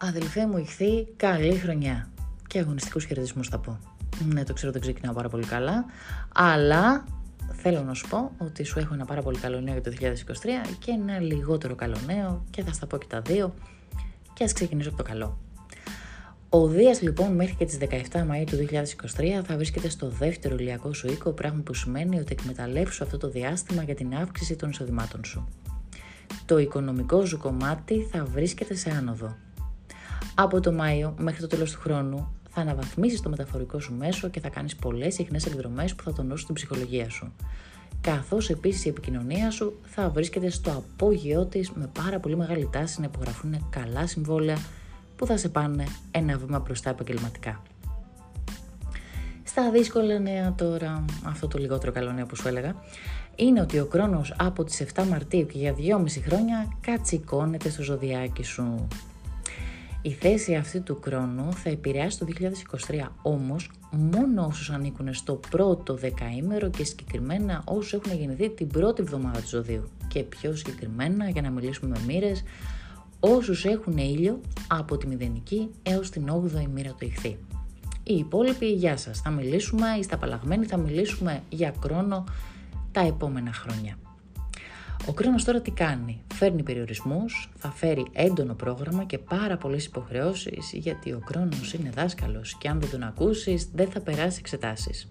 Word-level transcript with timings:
Αδελφέ 0.00 0.46
μου 0.46 0.58
ηχθεί 0.58 1.06
καλή 1.16 1.54
χρονιά 1.56 2.08
και 2.46 2.58
αγωνιστικούς 2.58 3.04
χαιρετισμούς 3.04 3.48
θα 3.48 3.58
πω. 3.58 3.78
Ναι, 4.32 4.44
το 4.44 4.52
ξέρω, 4.52 4.72
δεν 4.72 4.80
ξεκινάω 4.80 5.14
πάρα 5.14 5.28
πολύ 5.28 5.46
καλά, 5.46 5.84
αλλά 6.34 7.04
θέλω 7.52 7.82
να 7.82 7.94
σου 7.94 8.08
πω 8.08 8.30
ότι 8.38 8.64
σου 8.64 8.78
έχω 8.78 8.94
ένα 8.94 9.04
πάρα 9.04 9.22
πολύ 9.22 9.38
καλό 9.38 9.60
νέο 9.60 9.72
για 9.74 9.82
το 9.82 9.96
2023 10.00 10.04
και 10.78 10.90
ένα 10.90 11.18
λιγότερο 11.18 11.74
καλό 11.74 11.96
νέο 12.06 12.44
και 12.50 12.62
θα 12.62 12.72
στα 12.72 12.86
πω 12.86 12.96
και 12.96 13.06
τα 13.08 13.20
δύο 13.20 13.54
και 14.32 14.44
ας 14.44 14.52
ξεκινήσω 14.52 14.88
από 14.88 14.98
το 14.98 15.04
καλό. 15.04 15.38
Ο 16.48 16.66
Δίας 16.66 17.02
λοιπόν 17.02 17.34
μέχρι 17.34 17.54
και 17.54 17.64
τις 17.64 17.78
17 17.80 17.86
Μαΐου 18.12 18.44
του 18.46 18.56
2023 18.56 19.42
θα 19.44 19.56
βρίσκεται 19.56 19.88
στο 19.88 20.08
δεύτερο 20.08 20.54
ηλιακό 20.54 20.92
σου 20.92 21.06
οίκο, 21.06 21.30
πράγμα 21.30 21.62
που 21.62 21.74
σημαίνει 21.74 22.18
ότι 22.18 22.32
εκμεταλλεύσου 22.38 23.04
αυτό 23.04 23.16
το 23.16 23.28
διάστημα 23.28 23.82
για 23.82 23.94
την 23.94 24.14
αύξηση 24.14 24.56
των 24.56 24.70
εισοδημάτων 24.70 25.24
σου. 25.24 25.48
Το 26.44 26.58
οικονομικό 26.58 27.24
σου 27.24 27.38
κομμάτι 27.38 28.08
θα 28.10 28.24
βρίσκεται 28.24 28.74
σε 28.74 28.90
άνοδο. 28.90 29.36
Από 30.34 30.60
το 30.60 30.72
Μάιο 30.72 31.14
μέχρι 31.18 31.40
το 31.40 31.46
τέλος 31.46 31.72
του 31.72 31.80
χρόνου 31.80 32.32
θα 32.50 32.60
αναβαθμίσεις 32.60 33.20
το 33.20 33.28
μεταφορικό 33.28 33.80
σου 33.80 33.94
μέσο 33.94 34.28
και 34.28 34.40
θα 34.40 34.48
κάνεις 34.48 34.76
πολλές 34.76 35.14
συχνές 35.14 35.46
εκδρομές 35.46 35.94
που 35.94 36.02
θα 36.02 36.12
τονώσουν 36.12 36.46
την 36.46 36.54
ψυχολογία 36.54 37.10
σου. 37.10 37.32
Καθώς 38.00 38.50
επίσης 38.50 38.84
η 38.84 38.88
επικοινωνία 38.88 39.50
σου 39.50 39.80
θα 39.84 40.10
βρίσκεται 40.10 40.50
στο 40.50 40.70
απόγειό 40.70 41.44
της 41.46 41.70
με 41.70 41.90
πάρα 42.02 42.18
πολύ 42.20 42.36
μεγάλη 42.36 42.68
τάση 42.72 43.00
να 43.00 43.06
υπογραφούν 43.06 43.66
καλά 43.70 44.06
συμβόλαια 44.06 44.58
που 45.16 45.26
θα 45.26 45.36
σε 45.36 45.48
πάνε 45.48 45.84
ένα 46.10 46.38
βήμα 46.38 46.58
μπροστά 46.58 46.90
επαγγελματικά. 46.90 47.62
Στα 49.42 49.70
δύσκολα 49.70 50.18
νέα 50.18 50.54
τώρα, 50.54 51.04
αυτό 51.24 51.48
το 51.48 51.58
λιγότερο 51.58 51.92
καλό 51.92 52.12
νέο 52.12 52.26
που 52.26 52.36
σου 52.36 52.48
έλεγα, 52.48 52.74
είναι 53.36 53.60
ότι 53.60 53.78
ο 53.78 53.88
χρόνος 53.90 54.34
από 54.38 54.64
τις 54.64 54.84
7 54.94 55.04
Μαρτίου 55.08 55.46
και 55.46 55.58
για 55.58 55.74
2,5 55.74 56.20
χρόνια 56.26 56.68
κατσικώνεται 56.80 57.70
στο 57.70 57.82
ζωδιάκι 57.82 58.42
σου. 58.42 58.88
Η 60.06 60.10
θέση 60.12 60.54
αυτή 60.54 60.80
του 60.80 61.00
χρόνου 61.04 61.52
θα 61.52 61.70
επηρεάσει 61.70 62.18
το 62.18 62.26
2023, 62.88 63.08
όμως 63.22 63.70
μόνο 63.90 64.44
όσους 64.44 64.70
ανήκουν 64.70 65.14
στο 65.14 65.34
πρώτο 65.50 65.94
δεκαήμερο 65.94 66.70
και 66.70 66.84
συγκεκριμένα 66.84 67.62
όσους 67.64 67.92
έχουν 67.92 68.18
γεννηθεί 68.18 68.50
την 68.50 68.68
πρώτη 68.68 69.02
εβδομάδα 69.02 69.40
του 69.40 69.48
ζωδίου. 69.48 69.88
Και 70.08 70.22
πιο 70.22 70.56
συγκεκριμένα, 70.56 71.28
για 71.28 71.42
να 71.42 71.50
μιλήσουμε 71.50 71.98
με 71.98 72.12
μοίρες, 72.12 72.42
όσους 73.20 73.64
έχουν 73.64 73.96
ήλιο 73.96 74.40
από 74.68 74.96
τη 74.96 75.06
μηδενική 75.06 75.70
έως 75.82 76.10
την 76.10 76.28
8η 76.30 76.66
μοίρα 76.74 76.90
του 76.90 77.04
ηχθή. 77.04 77.38
Οι 78.02 78.14
υπόλοιποι, 78.14 78.72
γεια 78.72 78.96
σας, 78.96 79.20
θα 79.20 79.30
μιλήσουμε, 79.30 79.86
είστε 79.98 80.14
απαλλαγμένοι, 80.14 80.66
θα 80.66 80.76
μιλήσουμε 80.76 81.42
για 81.48 81.74
χρόνο 81.82 82.24
τα 82.92 83.00
επόμενα 83.00 83.52
χρόνια. 83.52 83.98
Ο 85.06 85.12
κρίνος 85.12 85.44
τώρα 85.44 85.60
τι 85.60 85.70
κάνει; 85.70 86.20
Φέρνει 86.34 86.62
περιορισμούς, 86.62 87.50
θα 87.56 87.70
φέρει 87.70 88.06
έντονο 88.12 88.54
πρόγραμμα 88.54 89.04
και 89.04 89.18
πάρα 89.18 89.56
πολλές 89.56 89.84
υποχρεώσεις 89.84 90.70
γιατί 90.72 91.12
ο 91.12 91.22
χρόνος 91.24 91.72
είναι 91.72 91.90
δάσκαλος 91.90 92.56
και 92.58 92.68
αν 92.68 92.80
δεν 92.80 92.90
τον 92.90 93.02
ακούσεις 93.02 93.68
δεν 93.74 93.90
θα 93.90 94.00
περάσει 94.00 94.38
εξετάσεις. 94.40 95.08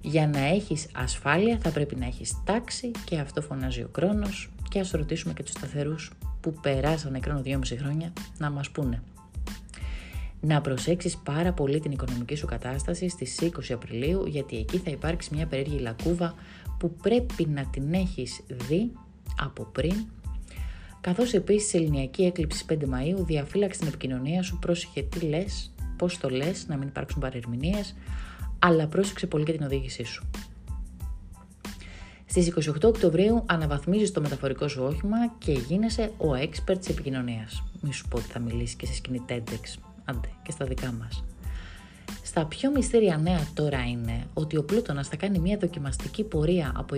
Για 0.00 0.28
να 0.28 0.38
έχεις 0.38 0.86
ασφάλεια 0.94 1.58
θα 1.62 1.70
πρέπει 1.70 1.96
να 1.96 2.06
έχεις 2.06 2.34
τάξη 2.44 2.90
και 3.04 3.18
αυτό 3.18 3.40
φωνάζει 3.40 3.80
ο 3.80 3.90
χρόνος 3.94 4.50
και 4.68 4.80
ας 4.80 4.90
ρωτήσουμε 4.90 5.32
και 5.32 5.42
τους 5.42 5.52
σταθερούς 5.52 6.12
που 6.40 6.52
περάσανε 6.62 7.20
χρόνο 7.24 7.42
2,5 7.44 7.76
χρόνια 7.78 8.12
να 8.38 8.50
μας 8.50 8.70
πούνε. 8.70 9.02
Να 10.40 10.60
προσέξεις 10.60 11.16
πάρα 11.16 11.52
πολύ 11.52 11.80
την 11.80 11.90
οικονομική 11.90 12.34
σου 12.34 12.46
κατάσταση 12.46 13.08
στις 13.08 13.38
20 13.42 13.72
Απριλίου 13.72 14.26
γιατί 14.26 14.56
εκεί 14.56 14.78
θα 14.78 14.90
υπάρξει 14.90 15.34
μια 15.34 15.46
περίεργη 15.46 15.78
λακκούβα 15.78 16.34
που 16.84 16.94
πρέπει 17.02 17.46
να 17.46 17.64
την 17.64 17.92
έχεις 17.92 18.40
δει 18.68 18.92
από 19.36 19.64
πριν 19.64 19.94
καθώς 21.00 21.32
επίσης 21.32 21.72
η 21.72 21.76
ελληνιακή 21.76 22.22
έκλειψη 22.22 22.64
5 22.68 22.72
Μαΐου 22.72 23.24
διαφύλαξε 23.24 23.78
την 23.78 23.88
επικοινωνία 23.88 24.42
σου, 24.42 24.58
πρόσεχε 24.58 25.02
τι 25.02 25.20
λες, 25.20 25.72
πώς 25.96 26.18
το 26.18 26.28
λες, 26.28 26.66
να 26.68 26.76
μην 26.76 26.88
υπάρξουν 26.88 27.20
παρερμηνίες, 27.20 27.96
αλλά 28.58 28.86
πρόσεξε 28.86 29.26
πολύ 29.26 29.44
και 29.44 29.52
την 29.52 29.62
οδήγησή 29.62 30.04
σου. 30.04 30.24
Στις 32.24 32.46
28 32.48 32.82
Οκτωβρίου 32.82 33.42
αναβαθμίζεις 33.46 34.12
το 34.12 34.20
μεταφορικό 34.20 34.68
σου 34.68 34.82
όχημα 34.82 35.16
και 35.38 35.52
γίνεσαι 35.52 36.12
ο 36.18 36.28
expert 36.32 36.78
της 36.78 36.88
επικοινωνίας. 36.88 37.62
Μη 37.80 37.92
σου 37.92 38.08
πω 38.08 38.16
ότι 38.16 38.26
θα 38.26 38.38
μιλήσεις 38.38 38.74
και 38.74 38.86
σε 38.86 38.94
σκηνή 38.94 39.22
TEDx, 39.28 39.78
άντε 40.04 40.28
και 40.42 40.50
στα 40.50 40.64
δικά 40.64 40.92
μας. 40.92 41.24
Στα 42.34 42.46
πιο 42.46 42.70
μυστήρια 42.70 43.16
νέα 43.16 43.46
τώρα 43.54 43.84
είναι 43.84 44.26
ότι 44.34 44.56
ο 44.56 44.64
Πλούτονας 44.64 45.08
θα 45.08 45.16
κάνει 45.16 45.38
μια 45.38 45.56
δοκιμαστική 45.56 46.24
πορεία 46.24 46.72
από 46.76 46.96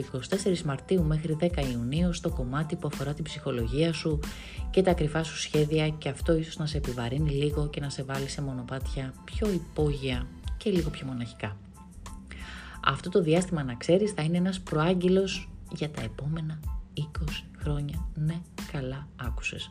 24 0.54 0.58
Μαρτίου 0.64 1.02
μέχρι 1.04 1.36
10 1.40 1.48
Ιουνίου 1.72 2.12
στο 2.12 2.30
κομμάτι 2.30 2.76
που 2.76 2.86
αφορά 2.92 3.14
την 3.14 3.24
ψυχολογία 3.24 3.92
σου 3.92 4.20
και 4.70 4.82
τα 4.82 4.92
κρυφά 4.92 5.22
σου 5.22 5.38
σχέδια 5.38 5.88
και 5.88 6.08
αυτό 6.08 6.36
ίσως 6.36 6.56
να 6.56 6.66
σε 6.66 6.76
επιβαρύνει 6.76 7.30
λίγο 7.30 7.68
και 7.68 7.80
να 7.80 7.90
σε 7.90 8.02
βάλει 8.02 8.28
σε 8.28 8.42
μονοπάτια 8.42 9.14
πιο 9.24 9.50
υπόγεια 9.50 10.26
και 10.56 10.70
λίγο 10.70 10.90
πιο 10.90 11.06
μοναχικά. 11.06 11.56
Αυτό 12.84 13.10
το 13.10 13.22
διάστημα 13.22 13.62
να 13.62 13.74
ξέρεις 13.74 14.10
θα 14.12 14.22
είναι 14.22 14.36
ένας 14.36 14.60
προάγγελος 14.60 15.48
για 15.72 15.90
τα 15.90 16.02
επόμενα 16.02 16.60
20 16.94 17.02
χρόνια. 17.58 18.08
Ναι, 18.14 18.40
καλά 18.72 19.08
άκουσες. 19.16 19.70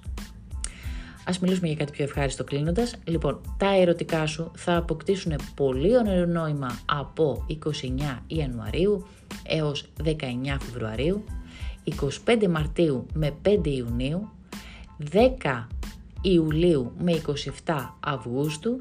Α 1.25 1.33
μιλήσουμε 1.41 1.67
για 1.67 1.75
κάτι 1.75 1.91
πιο 1.91 2.03
ευχάριστο 2.03 2.43
κλείνοντας. 2.43 2.95
Λοιπόν, 3.03 3.41
τα 3.57 3.75
ερωτικά 3.75 4.25
σου 4.25 4.51
θα 4.55 4.75
αποκτήσουν 4.75 5.35
πολύ 5.55 5.97
ωραίο 5.97 6.25
νόημα 6.25 6.79
από 6.85 7.45
29 7.47 8.17
Ιανουαρίου 8.27 9.07
έως 9.43 9.85
19 10.03 10.11
Φεβρουαρίου, 10.59 11.23
25 12.25 12.47
Μαρτίου 12.47 13.05
με 13.13 13.33
5 13.45 13.67
Ιουνίου, 13.67 14.29
10 15.11 15.67
Ιουλίου 16.21 16.91
με 16.97 17.21
27 17.65 17.75
Αυγούστου 17.99 18.77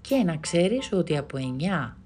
και 0.00 0.16
να 0.16 0.36
ξέρεις 0.36 0.92
ότι 0.92 1.16
από 1.16 1.38
9 1.38 1.96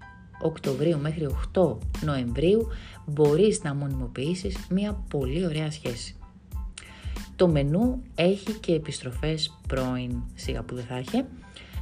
Οκτωβρίου 0.42 0.98
μέχρι 0.98 1.26
8 1.54 1.76
Νοεμβρίου 2.04 2.68
μπορείς 3.06 3.62
να 3.62 3.74
μονιμοποιήσεις 3.74 4.56
μια 4.70 5.04
πολύ 5.08 5.46
ωραία 5.46 5.70
σχέση. 5.70 6.16
Το 7.36 7.48
μενού 7.48 8.02
έχει 8.14 8.52
και 8.52 8.74
επιστροφές 8.74 9.58
πρώην, 9.68 10.22
σιγά 10.34 10.62
που 10.62 10.74
δεν 10.74 10.84
θα 10.84 10.96
έχει, 10.96 11.24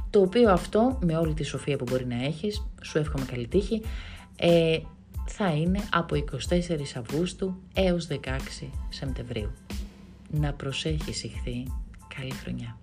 το 0.09 0.21
οποίο 0.21 0.51
αυτό 0.51 0.99
με 1.01 1.17
όλη 1.17 1.33
τη 1.33 1.43
σοφία 1.43 1.77
που 1.77 1.85
μπορεί 1.89 2.05
να 2.05 2.23
έχεις, 2.23 2.65
σου 2.81 2.97
εύχομαι 2.97 3.25
καλή 3.25 3.47
τύχη, 3.47 3.81
ε, 4.35 4.77
θα 5.27 5.51
είναι 5.51 5.79
από 5.91 6.15
24 6.15 6.95
Αυγούστου 6.97 7.55
έως 7.73 8.07
16 8.07 8.17
Σεπτεμβρίου. 8.89 9.51
Να 10.29 10.53
προσέχεις 10.53 11.23
ηχθεί. 11.23 11.63
Καλή 12.17 12.31
χρονιά. 12.31 12.77